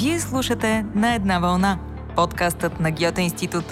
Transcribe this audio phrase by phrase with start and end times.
[0.00, 1.78] Вие слушате На една вълна,
[2.16, 3.64] подкастът на Гьоте институт.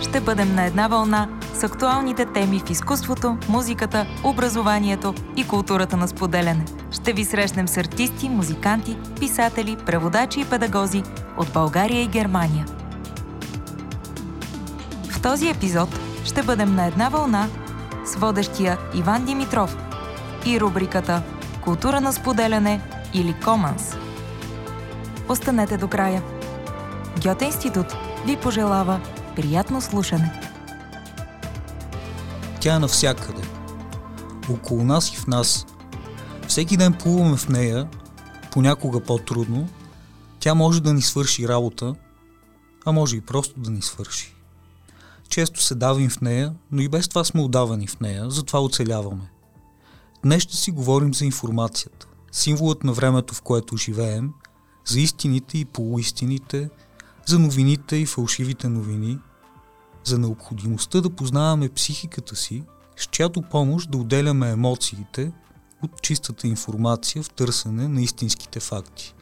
[0.00, 6.08] Ще бъдем на една вълна с актуалните теми в изкуството, музиката, образованието и културата на
[6.08, 6.64] споделяне.
[6.90, 11.02] Ще ви срещнем с артисти, музиканти, писатели, преводачи и педагози
[11.38, 12.66] от България и Германия.
[15.10, 17.48] В този епизод ще бъдем на една вълна
[18.04, 19.76] с водещия Иван Димитров
[20.46, 21.22] и рубриката
[21.64, 22.80] Култура на споделяне
[23.14, 23.99] или Команс.
[25.30, 26.22] Останете до края.
[27.22, 27.86] Гьоте институт
[28.26, 29.00] ви пожелава
[29.36, 30.40] приятно слушане.
[32.60, 33.42] Тя е навсякъде.
[34.50, 35.66] Около нас и в нас.
[36.48, 37.88] Всеки ден плуваме в нея,
[38.52, 39.68] понякога по-трудно.
[40.40, 41.94] Тя може да ни свърши работа,
[42.86, 44.36] а може и просто да ни свърши.
[45.28, 49.30] Често се давим в нея, но и без това сме отдавани в нея, затова оцеляваме.
[50.24, 54.32] Днес ще си говорим за информацията, символът на времето, в което живеем,
[54.84, 56.70] за истините и полуистините,
[57.26, 59.18] за новините и фалшивите новини,
[60.04, 62.62] за необходимостта да познаваме психиката си,
[62.96, 65.32] с чиято помощ да отделяме емоциите
[65.82, 69.14] от чистата информация в търсене на истинските факти.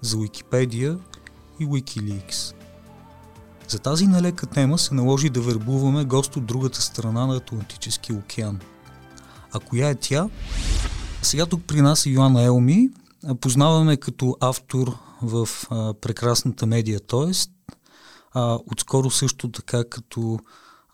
[0.00, 0.98] За Уикипедия
[1.60, 2.54] и Wikileaks.
[3.68, 8.60] За тази нелека тема се наложи да вербуваме гост от другата страна на Атлантическия океан.
[9.52, 10.28] А коя е тя?
[11.22, 12.90] Сега тук при нас е Йоанна Елми.
[13.40, 17.00] Познаваме като автор в а, прекрасната медия.
[18.32, 20.38] А, отскоро също така като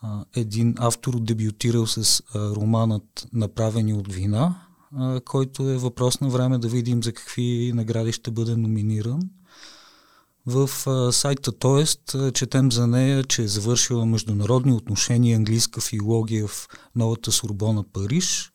[0.03, 6.29] а, един автор дебютирал с а, романът Направени от вина, а, който е въпрос на
[6.29, 9.21] време да видим за какви награди ще бъде номиниран.
[10.47, 16.69] В а, сайта Тоест четем за нея, че е завършила международни отношения, английска филология в
[16.97, 18.53] новата Сурбона Париж,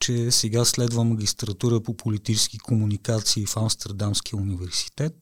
[0.00, 5.14] че сега следва магистратура по политически комуникации в Амстердамския университет,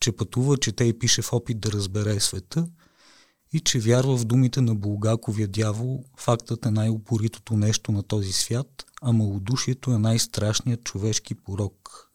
[0.00, 2.68] че пътува, чете и пише в опит да разбере света
[3.52, 8.84] и че вярва в думите на Булгаковия дявол, фактът е най-упоритото нещо на този свят,
[9.02, 12.10] а малодушието е най-страшният човешки порок.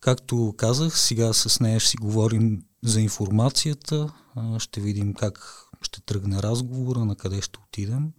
[0.00, 4.12] Както казах, сега с нея ще си говорим за информацията,
[4.58, 8.12] ще видим как ще тръгне разговора, на къде ще отидем.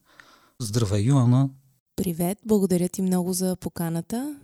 [0.60, 1.50] Здравей, Йоанна!
[1.98, 4.36] Привет, благодаря ти много за поканата.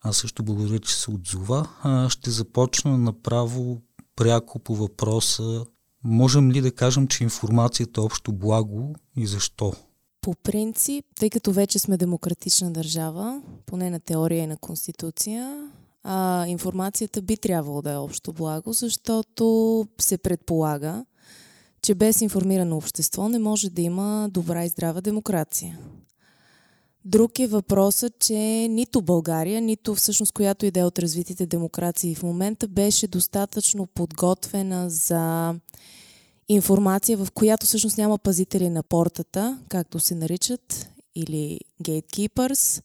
[0.00, 1.68] Аз също благодаря, че се отзова.
[2.08, 3.80] Ще започна направо
[4.16, 5.64] пряко по въпроса.
[6.04, 9.72] Можем ли да кажем, че информацията е общо благо и защо?
[10.20, 15.70] По принцип, тъй като вече сме демократична държава, поне на теория и на конституция,
[16.02, 21.04] а, информацията би трябвало да е общо благо, защото се предполага,
[21.82, 25.78] че без информирано общество не може да има добра и здрава демокрация.
[27.04, 28.34] Друг е въпросът, че
[28.68, 35.54] нито България, нито всъщност която идея от развитите демокрации в момента беше достатъчно подготвена за
[36.48, 42.82] информация, в която всъщност няма пазители на портата, както се наричат, или gatekeepers,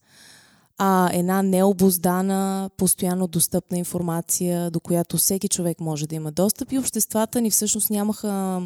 [0.78, 6.72] а една необоздана, постоянно достъпна информация, до която всеки човек може да има достъп.
[6.72, 8.62] И обществата ни всъщност нямаха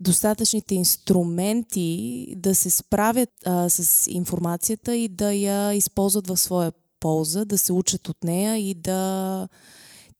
[0.00, 7.44] достатъчните инструменти да се справят а, с информацията и да я използват в своя полза,
[7.44, 9.48] да се учат от нея и да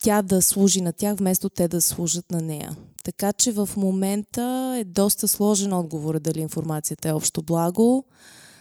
[0.02, 2.76] тя да служи на тях, вместо те да служат на нея.
[3.04, 8.04] Така че в момента е доста сложен отговор дали информацията е общо благо.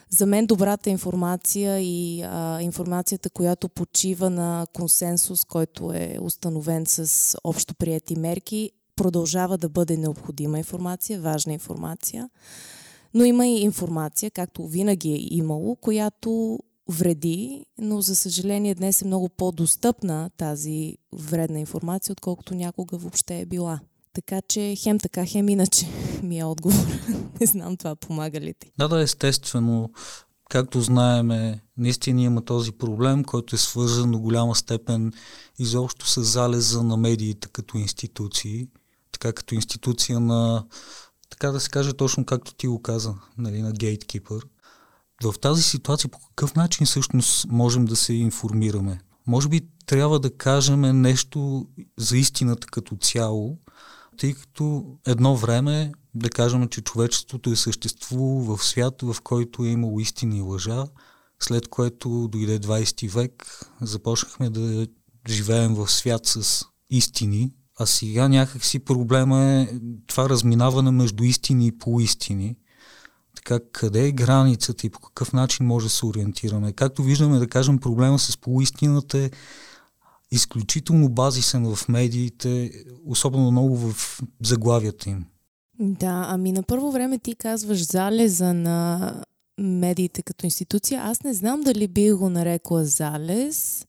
[0.09, 7.37] За мен добрата информация и а, информацията, която почива на консенсус, който е установен с
[7.43, 12.29] общо прияти мерки, продължава да бъде необходима информация, важна информация.
[13.13, 19.05] Но има и информация, както винаги е имало, която вреди, но за съжаление днес е
[19.05, 23.79] много по-достъпна тази вредна информация, отколкото някога въобще е била.
[24.13, 25.87] Така че хем така, хем иначе
[26.23, 26.85] ми е отговор.
[27.41, 28.71] Не знам това помага ли ти.
[28.77, 29.89] Да, да, естествено.
[30.49, 35.13] Както знаеме, наистина има този проблем, който е свързан до голяма степен
[35.59, 38.67] изобщо с залеза на медиите като институции
[39.19, 40.65] така като институция на,
[41.29, 44.45] така да се каже точно както ти го каза, нали, на гейткипър.
[45.23, 49.01] В тази ситуация по какъв начин всъщност можем да се информираме?
[49.27, 51.67] Може би трябва да кажем нещо
[51.97, 53.57] за истината като цяло,
[54.17, 59.69] тъй като едно време да кажем, че човечеството е съществувало в свят, в който е
[59.69, 60.85] имало истина и лъжа,
[61.39, 64.87] след което дойде 20 век, започнахме да
[65.27, 69.67] живеем в свят с истини, а сега някакси проблема е
[70.07, 72.55] това разминаване между истини и полуистини.
[73.35, 76.73] Така, къде е границата и по какъв начин може да се ориентираме?
[76.73, 79.31] Както виждаме, да кажем, проблема с полуистината е
[80.31, 82.71] изключително базисен в медиите,
[83.05, 85.25] особено много в заглавията им.
[85.79, 89.13] Да, ами на първо време ти казваш залеза на
[89.57, 91.01] медиите като институция.
[91.03, 93.85] Аз не знам дали би го нарекла залез.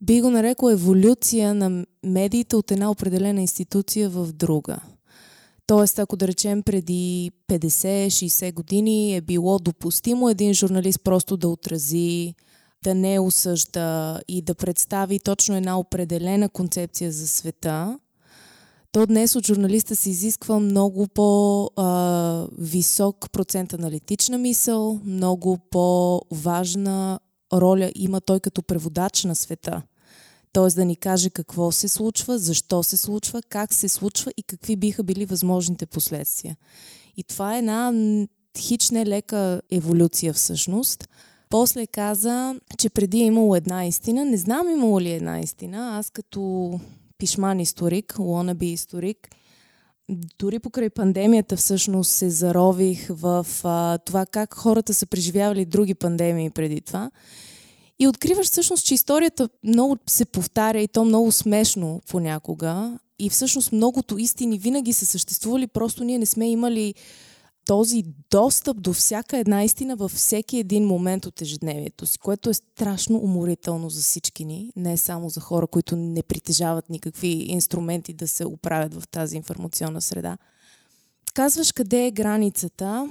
[0.00, 4.80] Би го нарекла еволюция на медиите от една определена институция в друга.
[5.66, 12.34] Тоест, ако да речем преди 50-60 години е било допустимо един журналист просто да отрази,
[12.84, 17.98] да не осъжда и да представи точно една определена концепция за света,
[18.92, 21.80] то днес от журналиста се изисква много по-висок
[23.32, 27.20] процент аналитична мисъл, много по-важна
[27.60, 29.82] роля има той като преводач на света.
[30.52, 30.66] Т.е.
[30.74, 35.02] да ни каже какво се случва, защо се случва, как се случва и какви биха
[35.02, 36.56] били възможните последствия.
[37.16, 37.92] И това е една
[38.58, 41.08] хич лека еволюция всъщност.
[41.50, 44.24] После каза, че преди е имало една истина.
[44.24, 45.98] Не знам имало ли една истина.
[45.98, 46.72] Аз като
[47.18, 49.28] пишман историк, лонаби историк,
[50.38, 56.50] дори покрай пандемията всъщност се зарових в а, това как хората са преживявали други пандемии
[56.50, 57.10] преди това.
[57.98, 62.98] И откриваш всъщност, че историята много се повтаря и то много смешно понякога.
[63.18, 66.94] И всъщност многото истини винаги са съществували, просто ние не сме имали
[67.66, 72.54] този достъп до всяка една истина във всеки един момент от ежедневието си, което е
[72.54, 78.28] страшно уморително за всички ни, не само за хора, които не притежават никакви инструменти да
[78.28, 80.38] се оправят в тази информационна среда.
[81.34, 83.08] Казваш къде е границата.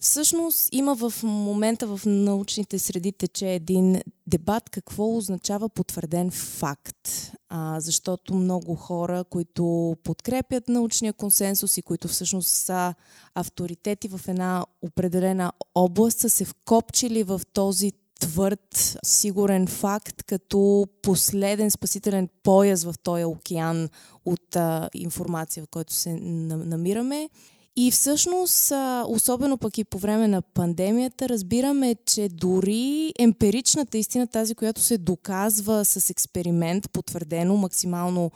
[0.00, 7.32] Всъщност има в момента в научните среди тече един дебат какво означава потвърден факт.
[7.48, 12.94] А, защото много хора, които подкрепят научния консенсус и които всъщност са
[13.34, 21.70] авторитети в една определена област, са се вкопчили в този твърд, сигурен факт, като последен
[21.70, 23.88] спасителен пояс в този океан
[24.24, 27.28] от а, информация, в който се намираме.
[27.76, 28.72] И всъщност,
[29.06, 34.98] особено пък и по време на пандемията, разбираме, че дори емпиричната истина, тази, която се
[34.98, 38.30] доказва с експеримент, потвърдено максимално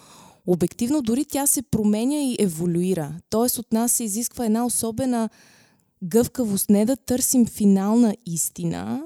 [0.46, 3.14] обективно, дори тя се променя и еволюира.
[3.30, 5.28] Тоест от нас се изисква една особена
[6.04, 9.02] гъвкавост, не да търсим финална истина,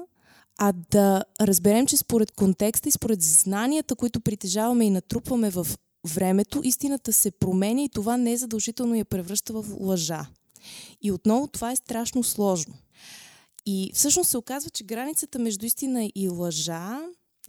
[0.57, 5.67] а да разберем, че според контекста и според знанията, които притежаваме и натрупваме в
[6.07, 10.25] времето истината се променя и това не е задължително я превръща в лъжа.
[11.01, 12.73] И отново това е страшно сложно.
[13.65, 16.99] И всъщност се оказва, че границата между истина и лъжа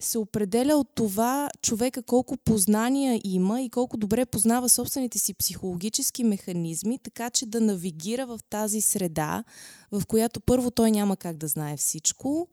[0.01, 6.25] се определя от това човека колко познания има и колко добре познава собствените си психологически
[6.25, 9.45] механизми, така че да навигира в тази среда,
[9.93, 12.49] в която първо той няма как да знае всичко,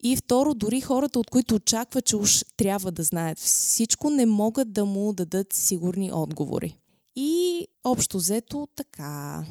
[0.00, 4.72] и второ, дори хората, от които очаква, че уж трябва да знаят всичко, не могат
[4.72, 6.78] да му дадат сигурни отговори.
[7.16, 9.44] И общо взето така,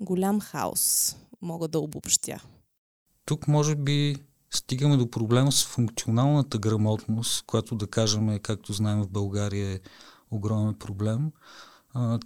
[0.00, 2.42] голям хаос, мога да обобщя.
[3.26, 4.16] Тук може би
[4.54, 9.80] стигаме до проблема с функционалната грамотност, която да кажем, както знаем в България е
[10.30, 11.32] огромен проблем.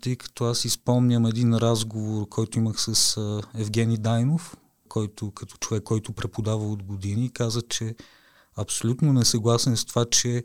[0.01, 3.17] Тъй като аз изпомням един разговор, който имах с
[3.55, 4.57] Евгений Дайнов,
[4.89, 7.95] който като човек, който преподава от години, каза, че
[8.57, 10.45] абсолютно не съгласен с това, че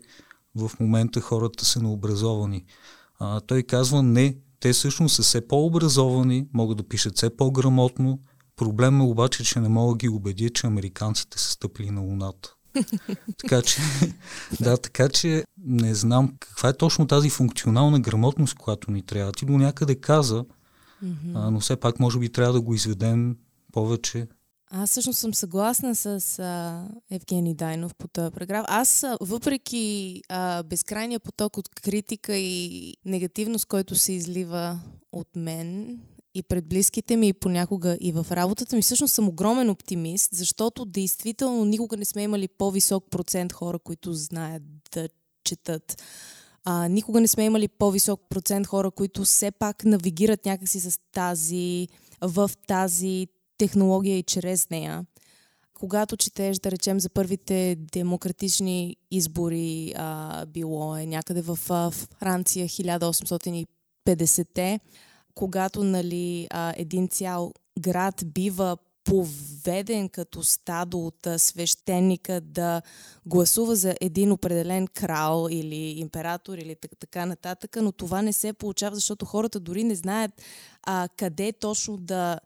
[0.54, 2.64] в момента хората са необразовани.
[3.18, 8.18] А, той казва, не, те всъщност са все по-образовани, могат да пишат все по-грамотно.
[8.56, 12.54] Проблем е обаче, че не мога да ги убедя, че американците са стъпили на Луната.
[13.38, 13.80] така че,
[14.60, 19.32] да, така че не знам каква е точно тази функционална грамотност, която ни трябва.
[19.32, 20.44] Ти до някъде каза,
[21.04, 21.32] mm-hmm.
[21.34, 23.36] а, но все пак може би трябва да го изведем
[23.74, 24.26] повече.
[24.70, 28.64] Аз всъщност съм съгласна с а, Евгений Дайнов по този параграф.
[28.68, 34.80] Аз, въпреки а, безкрайния поток от критика и негативност, който се излива
[35.12, 35.98] от мен
[36.34, 40.84] и пред близките ми и понякога и в работата ми, всъщност съм огромен оптимист, защото
[40.84, 44.62] действително никога не сме имали по-висок процент хора, които знаят
[44.94, 45.08] да
[45.44, 46.02] четат.
[46.64, 51.88] А, никога не сме имали по-висок процент хора, които все пак навигират някакси с тази,
[52.20, 55.06] в тази технология и чрез нея.
[55.74, 62.68] Когато четеш, да речем, за първите демократични избори, а, било е някъде в а, Франция
[62.68, 64.80] 1850-те,
[65.34, 72.82] когато нали, а, един цял град бива поведен като стадо от свещеника да
[73.26, 78.94] гласува за един определен крал или император или така нататък, но това не се получава,
[78.94, 80.30] защото хората дори не знаят
[80.82, 82.38] а, къде точно да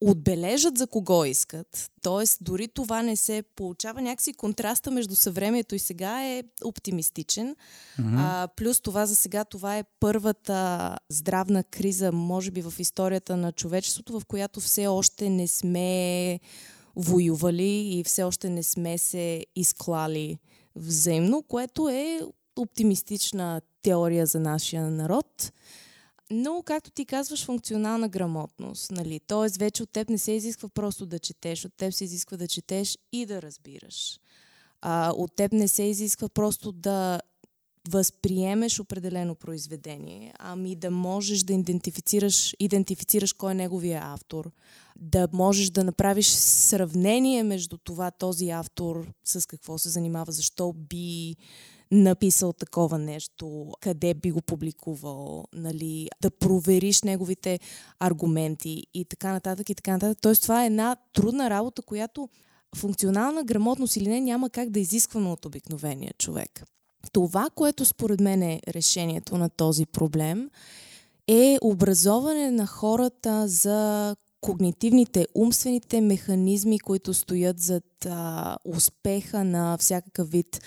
[0.00, 1.90] отбележат за кого искат.
[2.02, 4.02] Тоест, дори това не се получава.
[4.02, 7.56] Някакси контраста между съвремието и сега е оптимистичен.
[8.00, 8.14] Mm-hmm.
[8.18, 13.52] А, плюс това за сега, това е първата здравна криза, може би в историята на
[13.52, 16.40] човечеството, в която все още не сме
[16.96, 20.38] воювали и все още не сме се изклали
[20.76, 22.20] взаимно, което е
[22.56, 25.52] оптимистична теория за нашия народ.
[26.32, 28.90] Но, както ти казваш, функционална грамотност.
[28.90, 29.20] Нали?
[29.26, 32.48] Тоест, вече от теб не се изисква просто да четеш, от теб се изисква да
[32.48, 34.20] четеш и да разбираш.
[34.80, 37.20] А, от теб не се изисква просто да
[37.88, 44.50] възприемеш определено произведение, ами да можеш да идентифицираш, идентифицираш кой е неговия автор,
[44.96, 51.36] да можеш да направиш сравнение между това този автор с какво се занимава, защо би
[51.90, 57.60] написал такова нещо, къде би го публикувал, нали, да провериш неговите
[57.98, 60.18] аргументи и така нататък и така нататък.
[60.20, 62.28] Тоест това е една трудна работа, която
[62.76, 66.64] функционална грамотност или не няма как да изискваме от обикновения човек.
[67.12, 70.50] Това, което според мен е решението на този проблем,
[71.28, 80.30] е образоване на хората за когнитивните, умствените механизми, които стоят зад а, успеха на всякакъв
[80.30, 80.60] вид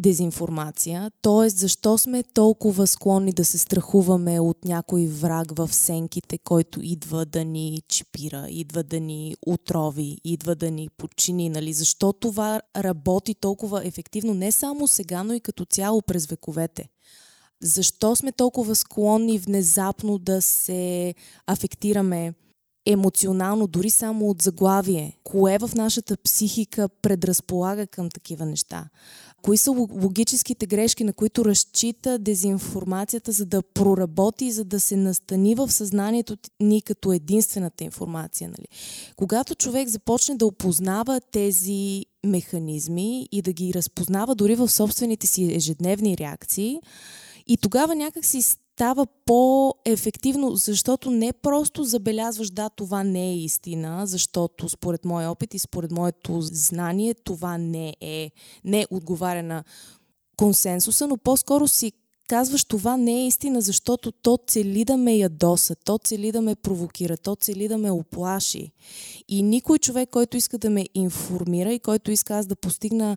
[0.00, 1.50] дезинформация, т.е.
[1.50, 7.44] защо сме толкова склонни да се страхуваме от някой враг в сенките, който идва да
[7.44, 11.72] ни чипира, идва да ни отрови, идва да ни подчини, нали?
[11.72, 16.88] Защо това работи толкова ефективно не само сега, но и като цяло през вековете?
[17.62, 21.14] Защо сме толкова склонни внезапно да се
[21.46, 22.34] афектираме
[22.86, 25.18] емоционално, дори само от заглавие?
[25.24, 28.88] Кое в нашата психика предразполага към такива неща?
[29.42, 35.54] Кои са логическите грешки, на които разчита дезинформацията, за да проработи, за да се настани
[35.54, 38.48] в съзнанието ни като единствената информация?
[38.48, 38.66] Нали?
[39.16, 45.54] Когато човек започне да опознава тези механизми и да ги разпознава дори в собствените си
[45.54, 46.80] ежедневни реакции,
[47.46, 48.42] и тогава някак си
[48.78, 55.54] става по-ефективно, защото не просто забелязваш, да, това не е истина, защото според моя опит
[55.54, 58.30] и според моето знание това не е,
[58.64, 59.64] не отговаря на
[60.36, 61.92] консенсуса, но по-скоро си
[62.28, 66.54] казваш това не е истина, защото то цели да ме ядоса, то цели да ме
[66.54, 68.72] провокира, то цели да ме оплаши.
[69.28, 73.16] И никой човек, който иска да ме информира и който иска аз да постигна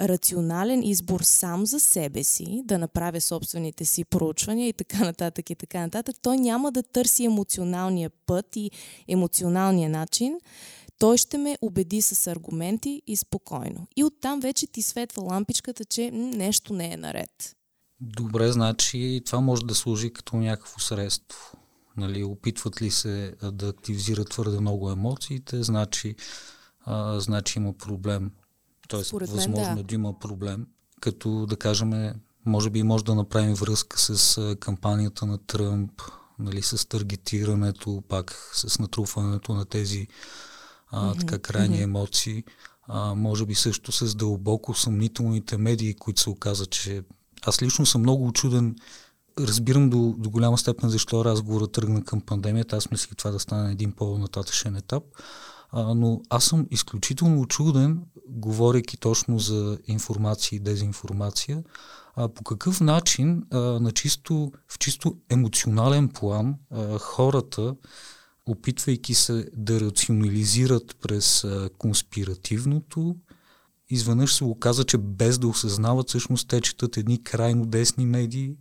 [0.00, 5.54] рационален избор сам за себе си, да направя собствените си проучвания и така нататък и
[5.54, 8.70] така нататък, той няма да търси емоционалния път и
[9.08, 10.38] емоционалния начин,
[10.98, 13.86] той ще ме убеди с аргументи и спокойно.
[13.96, 17.56] И оттам вече ти светва лампичката, че нещо не е наред.
[18.00, 21.56] Добре, значи това може да служи като някакво средство.
[21.96, 26.14] Нали, опитват ли се да активизират твърде много емоциите, значи,
[26.84, 28.30] а, значи има проблем
[28.88, 29.80] Тоест, Според възможно мен, да.
[29.80, 30.66] е да има проблем,
[31.00, 32.12] като да кажем,
[32.46, 36.02] може би може да направим връзка с кампанията на Тръмп,
[36.38, 40.06] нали, с таргетирането, пак с натрупването на тези
[40.90, 41.20] а, mm-hmm.
[41.20, 41.82] така крайни mm-hmm.
[41.82, 42.44] емоции.
[42.86, 47.02] А, може би също с дълбоко съмнителните медии, които се оказа, че
[47.46, 48.76] аз лично съм много очуден.
[49.38, 52.76] Разбирам до, до голяма степен защо разговорът тръгна към пандемията.
[52.76, 55.02] Аз мислих това да стане един по-нататъчен етап.
[55.72, 61.62] Но аз съм изключително очуден, говорейки точно за информация и дезинформация,
[62.14, 67.74] а, по какъв начин а, на чисто, в чисто емоционален план а, хората,
[68.46, 73.16] опитвайки се да рационализират през а, конспиративното,
[73.88, 78.56] изведнъж се оказа, че без да осъзнават, всъщност те четат едни крайно десни медии.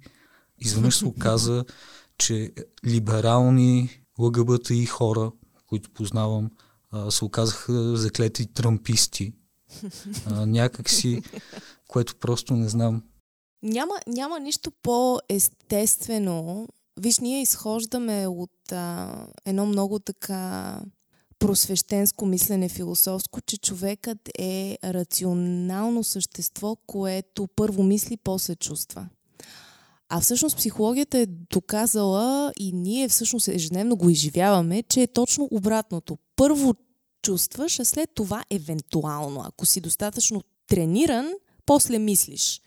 [0.60, 1.66] Изведнъж се оказа,
[2.18, 2.54] че
[2.86, 3.90] либерални
[4.20, 5.32] ЛГБТ и хора,
[5.68, 6.50] които познавам,
[7.10, 9.34] се оказаха заклети трамписти.
[10.26, 11.22] А, някакси,
[11.88, 13.04] което просто не знам.
[13.64, 16.68] Няма, няма нищо по-естествено.
[17.00, 20.82] Виж, ние изхождаме от а, едно много така
[21.40, 29.08] просвещенско мислене, философско, че човекът е рационално същество, което първо мисли, после чувства.
[30.14, 36.18] А всъщност психологията е доказала и ние всъщност ежедневно го изживяваме, че е точно обратното.
[36.36, 36.76] Първо
[37.22, 41.32] чувстваш, а след това евентуално, ако си достатъчно трениран,
[41.66, 42.62] после мислиш.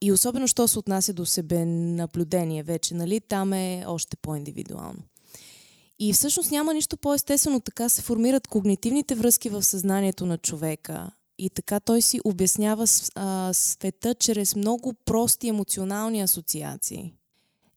[0.00, 5.02] И особено, що се отнася до себе наблюдение вече, нали, там е още по-индивидуално.
[5.98, 7.60] И всъщност няма нищо по-естествено.
[7.60, 11.10] Така се формират когнитивните връзки в съзнанието на човека.
[11.38, 17.12] И така той си обяснява а, света чрез много прости емоционални асоциации.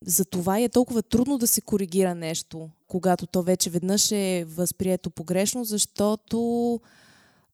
[0.06, 5.64] Затова е толкова трудно да се коригира нещо, когато то вече веднъж е възприето погрешно,
[5.64, 6.80] защото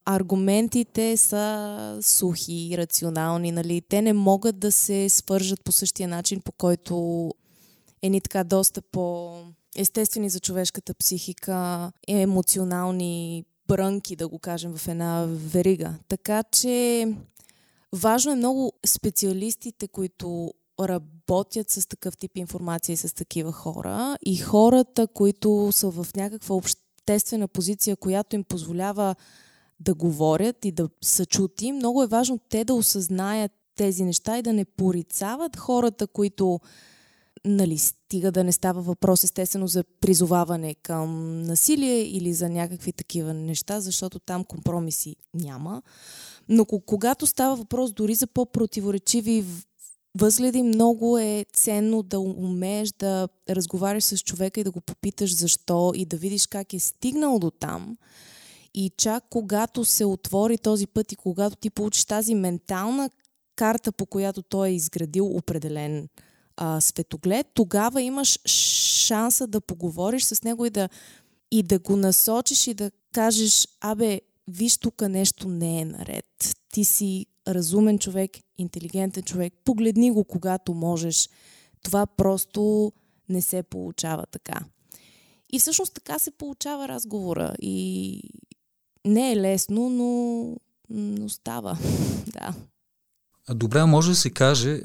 [0.05, 3.53] аргументите са сухи рационални.
[3.53, 3.81] Нали?
[3.81, 7.31] Те не могат да се свържат по същия начин, по който
[8.03, 9.37] е ни така доста по
[9.77, 15.95] естествени за човешката психика, емоционални брънки, да го кажем, в една верига.
[16.09, 17.07] Така че
[17.93, 24.37] важно е много специалистите, които работят с такъв тип информация и с такива хора и
[24.37, 29.14] хората, които са в някаква обществена позиция, която им позволява
[29.81, 34.43] да говорят и да са чути, много е важно те да осъзнаят тези неща и
[34.43, 36.61] да не порицават хората, които
[37.45, 43.35] нали, стига да не става въпрос естествено за призоваване към насилие или за някакви такива
[43.35, 45.83] неща, защото там компромиси няма.
[46.49, 49.45] Но когато става въпрос дори за по-противоречиви
[50.19, 55.93] възгледи, много е ценно да умееш да разговаряш с човека и да го попиташ защо
[55.95, 57.97] и да видиш как е стигнал до там.
[58.75, 63.11] И чак когато се отвори този път и когато ти получиш тази ментална
[63.57, 66.09] карта, по която той е изградил определен
[66.57, 70.89] а, светоглед, тогава имаш шанса да поговориш с него и да,
[71.51, 76.57] и да го насочиш и да кажеш, абе, виж тук нещо не е наред.
[76.73, 81.29] Ти си разумен човек, интелигентен човек, погледни го когато можеш.
[81.83, 82.93] Това просто
[83.29, 84.61] не се получава така.
[85.53, 87.55] И всъщност така се получава разговора.
[87.63, 88.23] И
[89.07, 90.57] не е лесно, но,
[90.91, 91.79] но става.
[92.27, 92.55] да.
[93.55, 94.81] Добре, може да се каже,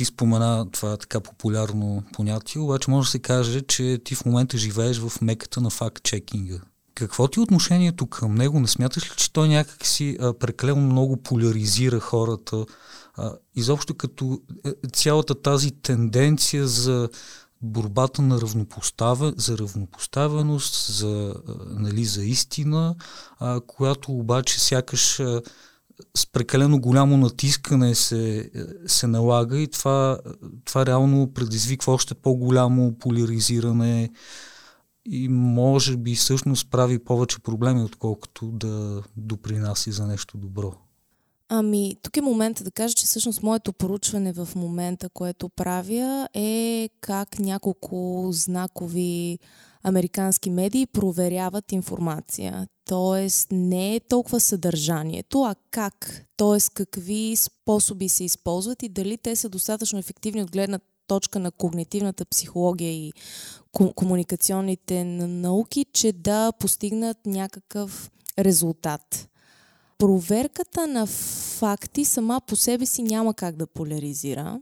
[0.00, 4.58] ти спомена това така популярно понятие, обаче може да се каже, че ти в момента
[4.58, 6.60] живееш в меката на факт-чекинга.
[6.94, 8.60] Какво ти е отношението към него?
[8.60, 12.66] Не смяташ ли, че той някак си а, прекалено много поляризира хората?
[13.16, 17.08] А, изобщо като е, цялата тази тенденция за
[17.62, 22.94] борбата на равнопоставя, за равнопоставеност, за, а, нали, за истина,
[23.38, 25.42] а, която обаче сякаш а,
[26.16, 28.50] с прекалено голямо натискане се,
[28.86, 30.18] се налага и това,
[30.64, 34.10] това реално предизвиква още по-голямо поляризиране
[35.04, 40.89] и може би всъщност прави повече проблеми, отколкото да допринася за нещо добро.
[41.52, 46.88] Ами, тук е момента да кажа, че всъщност моето поручване в момента, което правя, е
[47.00, 49.38] как няколко знакови
[49.82, 52.66] американски медии проверяват информация.
[52.84, 56.58] Тоест не е толкова съдържанието, а как, т.е.
[56.74, 62.24] какви способи се използват и дали те са достатъчно ефективни от гледна точка на когнитивната
[62.24, 63.12] психология и
[63.94, 69.29] комуникационните науки, че да постигнат някакъв резултат.
[70.00, 74.60] Проверката на факти сама по себе си няма как да поляризира.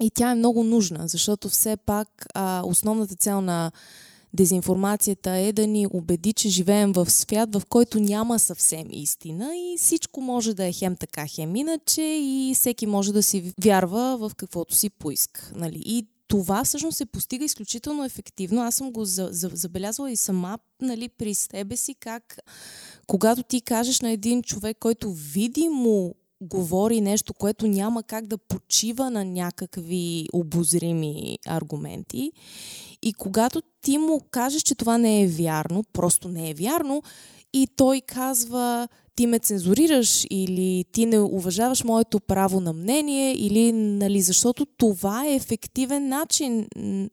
[0.00, 3.72] И тя е много нужна, защото все пак а, основната цел на
[4.34, 9.76] Дезинформацията е да ни убеди, че живеем в свят, в който няма съвсем истина и
[9.78, 14.34] всичко може да е хем така, хем иначе и всеки може да си вярва в
[14.36, 15.52] каквото си поиска.
[15.54, 15.82] Нали?
[15.84, 18.62] И това всъщност се постига изключително ефективно.
[18.62, 22.38] Аз съм го за, за, забелязала и сама нали, при себе си, как
[23.06, 29.10] когато ти кажеш на един човек, който видимо говори нещо, което няма как да почива
[29.10, 32.32] на някакви обозрими аргументи
[33.02, 37.02] и когато ти му кажеш, че това не е вярно, просто не е вярно,
[37.52, 43.72] и той казва, ти ме цензурираш или ти не уважаваш моето право на мнение или
[43.72, 46.66] нали, защото това е ефективен начин.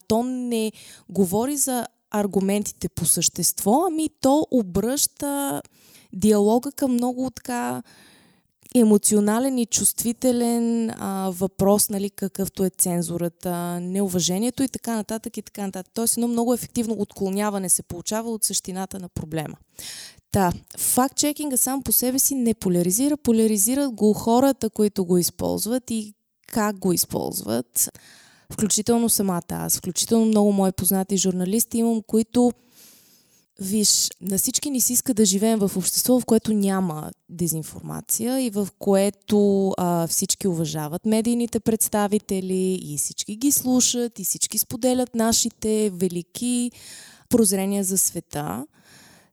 [0.07, 0.71] То не
[1.09, 5.61] говори за аргументите по същество, ами то обръща
[6.13, 7.83] диалога към много така
[8.75, 15.65] емоционален и чувствителен а, въпрос, нали, какъвто е цензурата, неуважението и така нататък и така
[15.65, 15.91] нататък.
[15.93, 19.55] Тоест едно много ефективно отклоняване се получава от същината на проблема.
[20.31, 26.13] Та, факт-чекинга сам по себе си не поляризира, поляризират го хората, които го използват и
[26.47, 27.89] как го използват.
[28.53, 32.51] Включително самата аз, включително много мои познати журналисти имам, които
[33.59, 38.49] Виж, на всички ни се иска да живеем в общество, в което няма дезинформация и
[38.49, 45.91] в което а, всички уважават медийните представители и всички ги слушат и всички споделят нашите
[45.93, 46.71] велики
[47.29, 48.65] прозрения за света.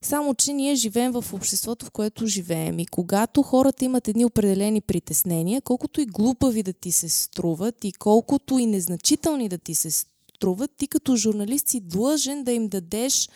[0.04, 2.78] Само, че ние живеем в обществото, в което живеем.
[2.78, 7.92] И когато хората имат едни определени притеснения, колкото и глупави да ти се струват и
[7.92, 13.28] колкото и незначителни да ти се струват, ти като журналист си длъжен да им дадеш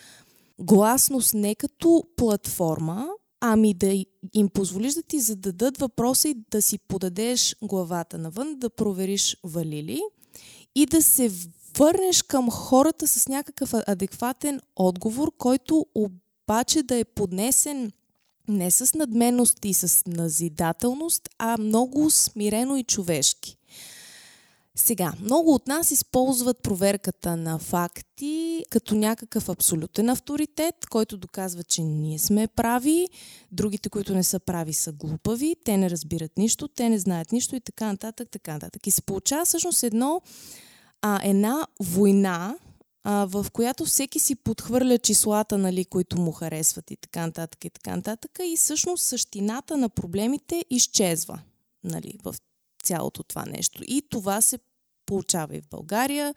[0.59, 3.09] гласност не като платформа,
[3.40, 4.04] ами да
[4.35, 10.00] им позволиш да ти зададат въпроса и да си подадеш главата навън, да провериш валили
[10.74, 11.31] и да се
[11.78, 15.87] върнеш към хората с някакъв адекватен отговор, който
[16.48, 17.92] обаче да е поднесен
[18.48, 23.56] не с надменност и с назидателност, а много смирено и човешки.
[24.74, 31.82] Сега, много от нас използват проверката на факти като някакъв абсолютен авторитет, който доказва, че
[31.82, 33.08] ние сме прави,
[33.52, 37.56] другите, които не са прави, са глупави, те не разбират нищо, те не знаят нищо
[37.56, 38.87] и така нататък, така нататък.
[38.87, 40.22] И се получава всъщност едно,
[41.02, 42.56] а, една война,
[43.04, 47.70] а, в която всеки си подхвърля числата, нали, които му харесват и така нататък и
[47.70, 51.40] така нататък и всъщност същината на проблемите изчезва
[51.84, 52.34] нали, в
[52.82, 53.82] цялото това нещо.
[53.87, 54.58] И това се
[55.06, 56.34] получава и в България,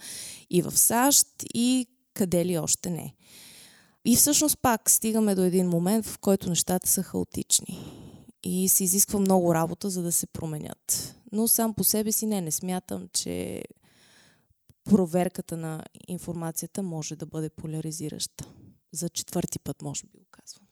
[0.50, 3.13] и в САЩ, и къде ли още не.
[4.06, 7.86] И всъщност пак стигаме до един момент, в който нещата са хаотични.
[8.43, 11.15] И се изисква много работа, за да се променят.
[11.32, 13.63] Но сам по себе си не, не смятам, че
[14.89, 18.46] проверката на информацията може да бъде поляризираща.
[18.94, 20.67] За четвърти път, може би, го казвам.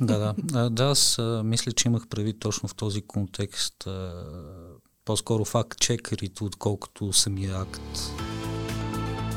[0.00, 0.70] Да, да.
[0.70, 4.24] Да, аз а, мисля, че имах прави точно в този контекст а,
[5.04, 7.80] по-скоро факт чекерите, отколкото самия акт.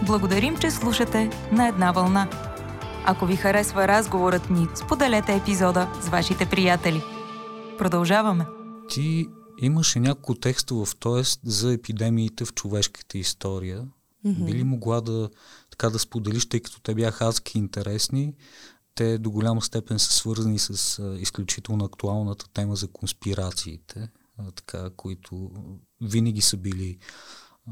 [0.05, 2.29] Благодарим, че слушате на една вълна.
[3.05, 7.01] Ако ви харесва разговорът ни, споделете епизода с вашите приятели.
[7.77, 8.45] Продължаваме.
[8.89, 9.27] Ти
[9.61, 13.87] имаше няколко текста в Тоест за епидемиите в човешката история.
[14.25, 14.45] Mm-hmm.
[14.45, 15.29] Би ли могла да,
[15.69, 18.33] така да споделиш, тъй като те бяха адски интересни,
[18.95, 24.09] те до голяма степен са свързани с а, изключително актуалната тема за конспирациите
[24.55, 25.51] така, които
[26.01, 26.97] винаги са били
[27.67, 27.71] а,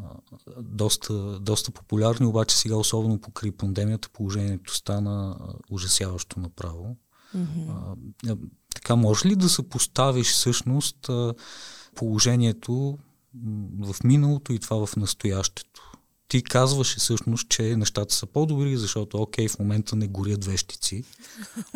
[0.61, 5.37] доста, доста популярни, обаче сега, особено покрай пандемията, положението стана
[5.69, 6.97] ужасяващо направо.
[7.35, 7.95] Mm-hmm.
[8.27, 8.37] А,
[8.75, 11.09] така, може ли да се поставиш всъщност
[11.95, 12.97] положението
[13.79, 15.91] в миналото и това в настоящето?
[16.27, 21.03] Ти казваше всъщност, че нещата са по-добри, защото окей, в момента не горят вещици.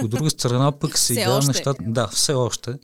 [0.03, 1.83] От друга страна пък сега нещата...
[1.87, 2.79] Да, все още.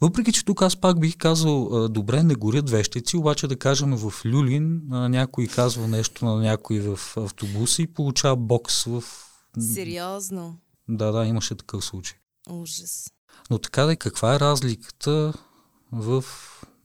[0.00, 4.12] Въпреки, че тук аз пак бих казал, добре, не горят вещици, обаче да кажем в
[4.24, 9.04] Люлин някой казва нещо на някой в автобуса и получава бокс в...
[9.74, 10.58] Сериозно?
[10.88, 12.18] Да, да, имаше такъв случай.
[12.50, 13.10] Ужас.
[13.50, 15.32] Но така да, каква е разликата
[15.92, 16.24] в,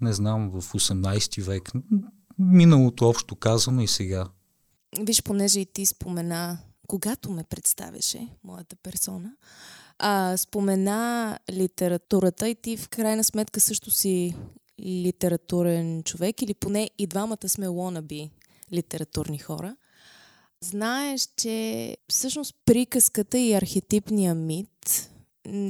[0.01, 1.71] не знам, в 18 век,
[2.39, 4.27] миналото общо казано и сега?
[4.99, 6.57] Виж, понеже и ти спомена,
[6.88, 9.31] когато ме представяше, моята персона,
[9.99, 14.36] а, спомена литературата и ти в крайна сметка също си
[14.79, 18.31] литературен човек или поне и двамата сме лонаби
[18.73, 19.75] литературни хора.
[20.62, 25.10] Знаеш, че всъщност приказката и архетипния мит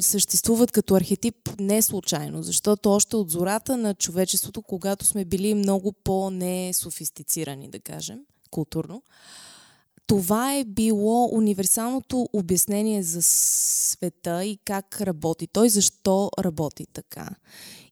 [0.01, 5.91] съществуват като архетип не случайно, защото още от зората на човечеството, когато сме били много
[5.91, 8.19] по-несофистицирани, да кажем,
[8.51, 9.01] културно,
[10.07, 17.29] това е било универсалното обяснение за света и как работи той, защо работи така.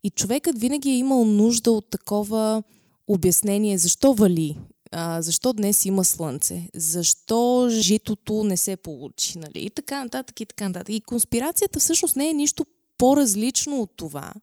[0.03, 2.63] И човекът винаги е имал нужда от такова
[3.07, 4.57] обяснение защо вали,
[4.97, 9.65] а, защо днес има слънце, защо житото не се получи, нали?
[9.65, 10.89] И така нататък, и така нататък.
[10.89, 12.65] И конспирацията всъщност не е нищо
[12.97, 14.33] по-различно от това.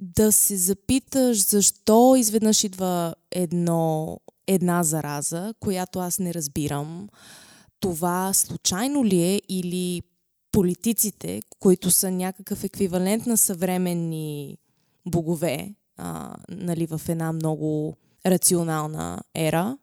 [0.00, 7.08] Да се запиташ защо изведнъж идва едно една зараза, която аз не разбирам.
[7.80, 10.02] Това случайно ли е или
[10.52, 14.58] политиците, които са някакъв еквивалент на съвременни
[15.06, 19.78] богове, а, нали, в една много рационална ера,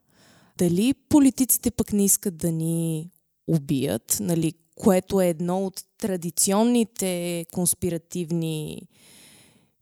[0.58, 3.12] дали политиците пък не искат да ни
[3.48, 8.88] убият, нали, което е едно от традиционните конспиративни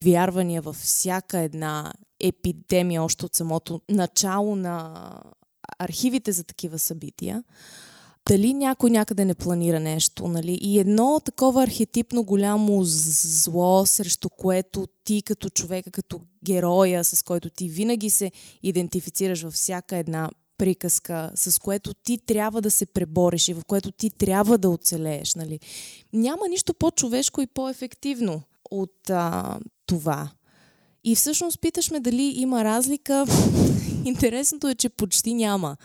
[0.04, 5.10] вярвания във всяка една епидемия още от самото начало на
[5.80, 7.44] архивите за такива събития.
[8.28, 10.60] Дали някой някъде не планира нещо, нали?
[10.62, 17.50] И едно такова архетипно голямо зло, срещу което ти като човека, като героя, с който
[17.50, 18.32] ти винаги се
[18.64, 23.92] идентифицираш във всяка една приказка, с което ти трябва да се пребориш и в което
[23.92, 25.36] ти трябва да оцелееш.
[25.36, 25.60] Нали?
[26.14, 30.30] Няма нищо по-човешко и по-ефективно от а, това.
[31.04, 33.26] И всъщност питаш ме дали има разлика.
[34.06, 35.78] Интересното е, че почти няма.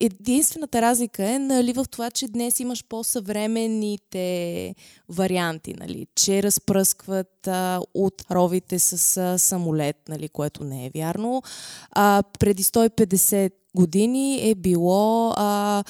[0.00, 4.74] Единствената разлика е нали, в това, че днес имаш по-съвременните
[5.08, 11.42] варианти, нали, че разпръскват а, от ровите с а, самолет, нали, което не е вярно.
[11.90, 15.84] А, преди 150 години е било а,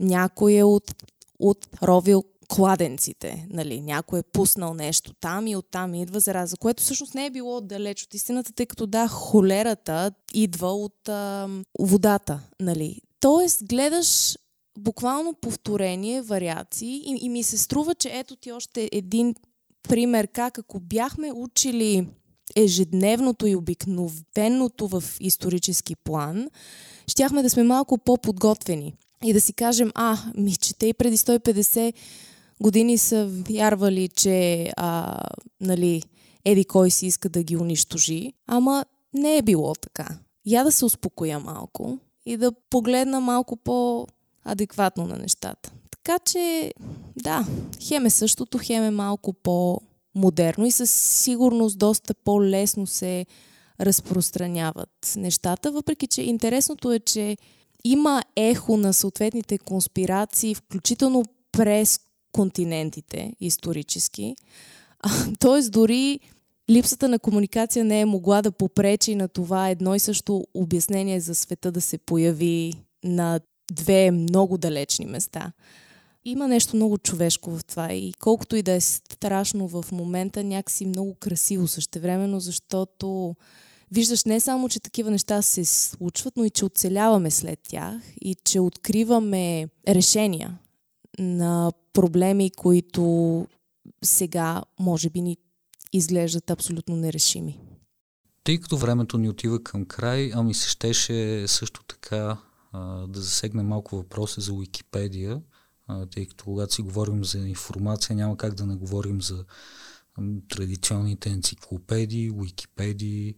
[0.00, 0.94] някое от,
[1.38, 3.46] от ровил кладенците.
[3.50, 3.80] Нали?
[3.80, 8.02] Някой е пуснал нещо там и оттам идва зараза, което всъщност не е било далеч
[8.02, 12.40] от истината, тъй като да, холерата идва от а, водата.
[12.60, 13.00] Нали?
[13.20, 14.38] Тоест, гледаш
[14.78, 19.34] буквално повторение, вариации и, и ми се струва, че ето ти още един
[19.88, 22.06] пример как ако бяхме учили
[22.56, 26.48] ежедневното и обикновеното в исторически план,
[27.06, 31.16] щяхме да сме малко по-подготвени и да си кажем, а, ми, че те и преди
[31.16, 31.92] 150
[32.62, 35.20] години са вярвали, че а,
[35.60, 36.02] нали,
[36.44, 40.18] еди кой си иска да ги унищожи, ама не е било така.
[40.46, 41.98] Я да се успокоя малко
[42.30, 45.72] и да погледна малко по-адекватно на нещата.
[45.90, 46.74] Така че,
[47.16, 47.46] да,
[47.82, 53.26] хем е същото, хем е малко по-модерно и със сигурност доста по-лесно се
[53.80, 57.36] разпространяват нещата, въпреки че интересното е, че
[57.84, 62.00] има ехо на съответните конспирации, включително през
[62.32, 64.36] континентите исторически.
[65.38, 66.20] Тоест дори
[66.70, 71.34] липсата на комуникация не е могла да попречи на това едно и също обяснение за
[71.34, 72.72] света да се появи
[73.04, 73.40] на
[73.72, 75.52] две много далечни места.
[76.24, 80.86] Има нещо много човешко в това и колкото и да е страшно в момента, някакси
[80.86, 83.36] много красиво същевременно, защото
[83.90, 88.36] виждаш не само, че такива неща се случват, но и че оцеляваме след тях и
[88.44, 90.58] че откриваме решения
[91.18, 93.46] на проблеми, които
[94.04, 95.36] сега може би ни
[95.92, 97.60] изглеждат абсолютно нерешими.
[98.44, 102.38] Тъй като времето ни отива към край, ами се щеше също така
[102.72, 105.42] а, да засегне малко въпроса за Уикипедия,
[105.86, 109.44] а, тъй като когато си говорим за информация, няма как да не говорим за
[110.48, 113.34] традиционните енциклопедии, Уикипедии,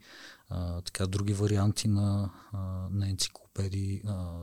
[0.49, 2.59] а, така, други варианти на, а,
[2.91, 4.39] на енциклопедии, а,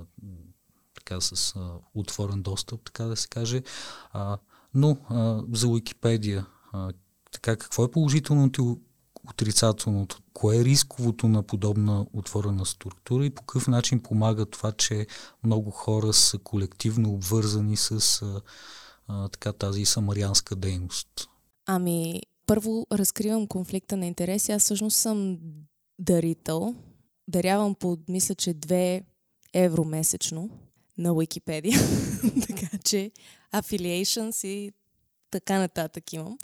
[0.93, 3.63] така с а, отворен достъп, така да се каже.
[4.12, 4.38] А,
[4.74, 6.91] но а, за Уикипедия, а,
[7.32, 8.89] така, какво е положителното и
[9.30, 10.22] отрицателното?
[10.34, 15.08] Кое е рисковото на подобна отворена структура и по какъв начин помага това, че
[15.44, 18.42] много хора са колективно обвързани с а,
[19.08, 21.30] а, така, тази самарианска дейност?
[21.65, 24.52] Ами, първо разкривам конфликта на интереси.
[24.52, 25.38] Аз всъщност съм
[26.00, 26.76] дарител.
[27.28, 29.04] Дарявам по, мисля, че 2
[29.54, 30.50] евро месечно
[30.98, 31.78] на Wikipedia.
[32.48, 33.12] така че
[33.54, 34.72] affiliations и
[35.32, 36.38] така нататък имам.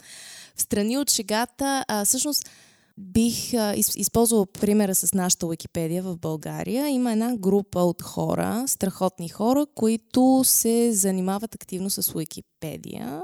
[0.56, 2.50] В страни от шегата, а, всъщност
[2.98, 6.88] бих а, из, използвала примера с нашата Википедия в България.
[6.88, 13.22] Има една група от хора, страхотни хора, които се занимават активно с Википедия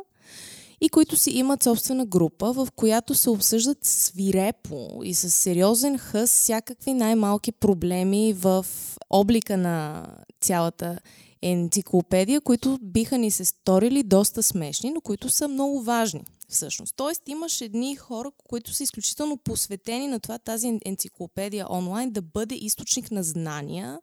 [0.80, 6.30] и които си имат собствена група, в която се обсъждат свирепо и с сериозен хъс
[6.30, 8.66] всякакви най-малки проблеми в
[9.10, 10.06] облика на
[10.40, 10.98] цялата
[11.42, 16.94] енциклопедия, които биха ни се сторили доста смешни, но които са много важни всъщност.
[16.96, 22.54] Тоест имаш едни хора, които са изключително посветени на това тази енциклопедия онлайн да бъде
[22.54, 24.00] източник на знания,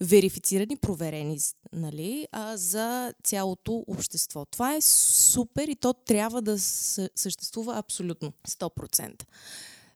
[0.00, 1.38] верифицирани, проверени
[1.72, 4.44] нали, а, за цялото общество.
[4.44, 9.24] Това е супер и то трябва да съществува абсолютно 100%.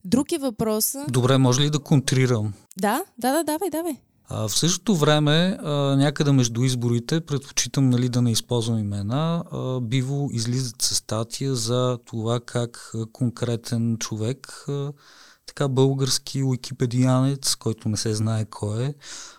[0.04, 1.12] Друг е въпросът...
[1.12, 2.52] Добре, може ли да контрирам?
[2.76, 3.96] Да, да, да, давай, давай.
[4.30, 9.80] А, в същото време, а, някъде между изборите, предпочитам нали, да не използвам имена, а,
[9.80, 14.92] биво излизат със статия за това как конкретен човек, а,
[15.46, 18.94] така български уикипедианец, който не се знае кой е,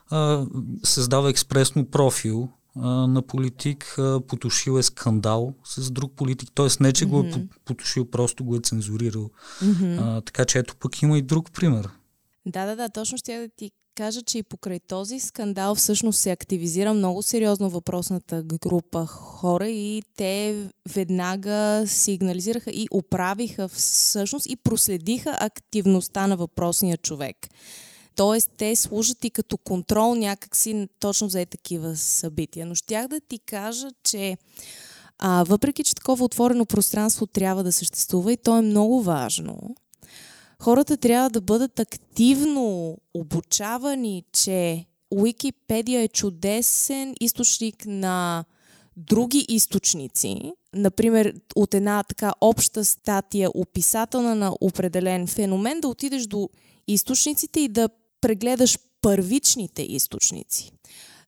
[0.09, 0.45] а,
[0.83, 6.67] създава експресно профил на политик, потушил е скандал с друг политик, т.е.
[6.79, 7.07] не, че mm-hmm.
[7.07, 9.29] го е потушил, просто го е цензурирал.
[9.63, 9.99] Mm-hmm.
[10.01, 11.89] А, така че ето пък има и друг пример.
[12.45, 16.31] Да, да, да, точно ще да ти кажа, че и покрай този скандал всъщност се
[16.31, 25.37] активизира много сериозно въпросната група хора и те веднага сигнализираха и оправиха всъщност и проследиха
[25.39, 27.47] активността на въпросния човек.
[28.15, 32.65] Тоест, те служат и като контрол някакси точно за такива събития.
[32.65, 34.37] Но щях да ти кажа, че
[35.17, 39.75] а, въпреки, че такова отворено пространство трябва да съществува и то е много важно,
[40.61, 48.45] хората трябва да бъдат активно обучавани, че Уикипедия е чудесен източник на
[48.97, 56.49] други източници, например от една така обща статия, описателна на определен феномен, да отидеш до
[56.87, 57.89] източниците и да
[58.21, 60.71] прегледаш първичните източници.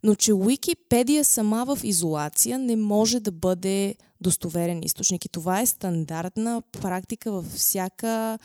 [0.04, 5.26] Но че Уикипедия сама в изолация не може да бъде достоверен източник.
[5.26, 8.40] И това е стандартна практика във всяка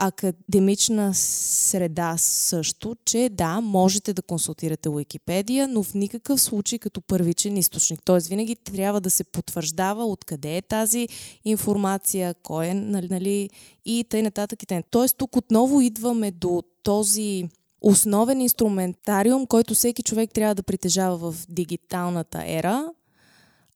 [0.00, 7.56] академична среда също, че да, можете да консултирате Уикипедия, но в никакъв случай като първичен
[7.56, 8.02] източник.
[8.04, 8.18] Т.е.
[8.18, 11.08] винаги трябва да се потвърждава откъде е тази
[11.44, 13.50] информация, кой е, нали, нали
[13.84, 14.30] и тъй и
[14.66, 14.82] тъй.
[14.90, 17.48] Тоест тук отново идваме до този
[17.80, 22.88] основен инструментариум, който всеки човек трябва да притежава в дигиталната ера,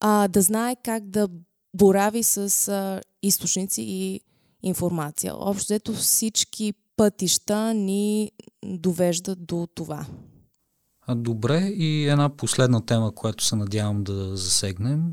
[0.01, 1.29] а, да знае как да
[1.75, 4.21] борави с а, източници и
[4.65, 5.35] информация.
[5.37, 8.33] Общо взето всички пътища ни
[8.65, 10.07] довеждат до това.
[11.09, 15.13] Добре, и една последна тема, която се надявам да засегнем.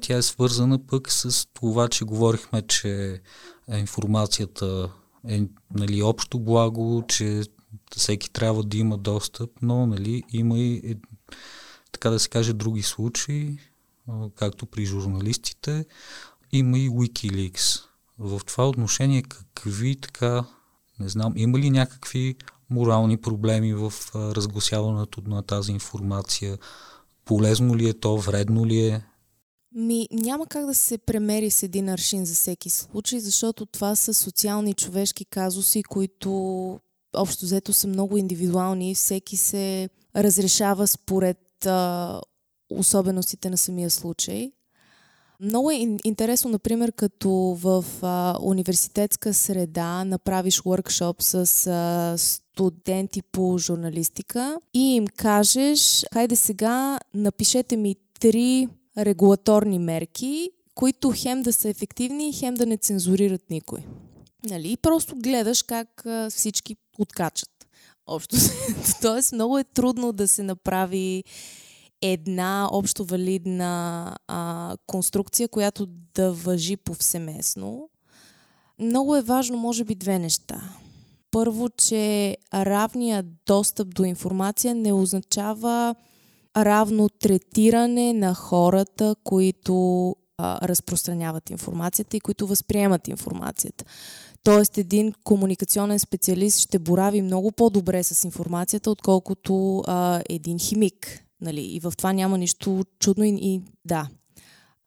[0.00, 3.20] Тя е свързана пък с това, че говорихме, че
[3.68, 4.90] информацията
[5.28, 5.42] е
[5.74, 7.42] нали, общо благо, че
[7.96, 10.96] всеки трябва да има достъп, но нали, има и,
[11.92, 13.58] така да се каже, други случаи,
[14.34, 15.84] както при журналистите,
[16.52, 17.84] има и Wikileaks.
[18.18, 20.44] В това отношение какви така,
[21.00, 22.36] не знам, има ли някакви
[22.70, 26.58] морални проблеми в разгласяването на тази информация?
[27.24, 29.04] Полезно ли е то, вредно ли е?
[29.74, 34.14] Ми, няма как да се премери с един аршин за всеки случай, защото това са
[34.14, 36.30] социални човешки казуси, които
[37.16, 42.20] общо взето са много индивидуални и всеки се разрешава според а,
[42.70, 44.52] особеностите на самия случай.
[45.44, 47.30] Много е интересно, например, като
[47.60, 56.36] в а, университетска среда направиш workshop с а, студенти по журналистика и им кажеш, хайде
[56.36, 63.50] сега напишете ми три регулаторни мерки, които хем да са ефективни, хем да не цензурират
[63.50, 63.80] никой.
[64.50, 64.72] Нали?
[64.72, 67.50] И просто гледаш как а, всички откачат.
[68.06, 68.36] Общо.
[69.02, 71.24] Тоест много е трудно да се направи
[72.02, 77.88] една общо валидна а, конструкция, която да въжи повсеместно.
[78.78, 80.60] Много е важно, може би, две неща.
[81.30, 85.94] Първо, че равният достъп до информация не означава
[86.56, 93.84] равно третиране на хората, които а, разпространяват информацията и които възприемат информацията.
[94.44, 101.24] Тоест един комуникационен специалист ще борави много по-добре с информацията, отколкото а, един химик.
[101.44, 101.60] Нали?
[101.60, 104.08] И в това няма нищо чудно и, и да.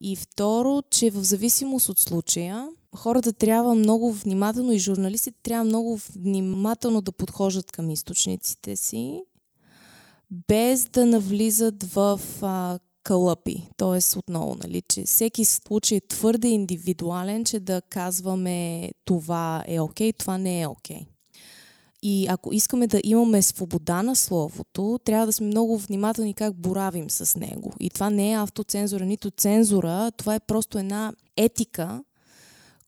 [0.01, 5.99] И второ, че в зависимост от случая, хората трябва много внимателно и журналистите трябва много
[6.15, 9.23] внимателно да подхожат към източниците си,
[10.47, 13.69] без да навлизат в а, кълъпи.
[13.77, 20.11] Тоест, отново, нали, че всеки случай е твърде индивидуален, че да казваме това е окей,
[20.11, 20.97] okay, това не е окей.
[20.97, 21.16] Okay.
[22.03, 27.09] И ако искаме да имаме свобода на словото, трябва да сме много внимателни как боравим
[27.09, 27.73] с него.
[27.79, 32.03] И това не е автоцензура, нито цензура, това е просто една етика,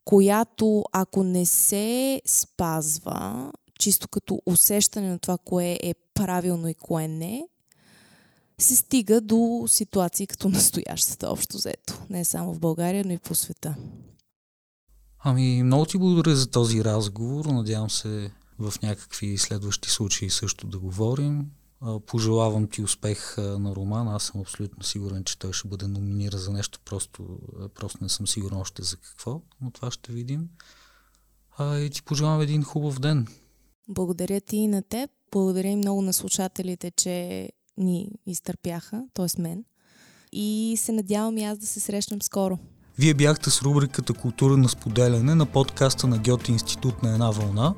[0.06, 7.08] която ако не се спазва, чисто като усещане на това, кое е правилно и кое
[7.08, 7.43] не,
[8.58, 12.02] се стига до ситуации като настоящата общо взето.
[12.10, 13.76] Не само в България, но и по света.
[15.19, 17.45] Ами, много ти благодаря за този разговор.
[17.45, 21.45] Надявам се в някакви следващи случаи също да говорим.
[22.06, 24.08] Пожелавам ти успех на роман.
[24.08, 26.80] Аз съм абсолютно сигурен, че той ще бъде номиниран за нещо.
[26.86, 27.39] Просто,
[27.76, 30.50] просто не съм сигурен още за какво, но това ще видим.
[31.62, 33.28] и ти пожелавам един хубав ден.
[33.89, 35.10] Благодаря ти и на теб.
[35.32, 39.41] Благодаря и много на слушателите, че ни изтърпяха, т.е.
[39.41, 39.65] мен.
[40.32, 42.60] И се надявам и аз да се срещнем скоро.
[42.98, 47.76] Вие бяхте с рубриката Култура на споделяне на подкаста на Гьоти Институт на една вълна,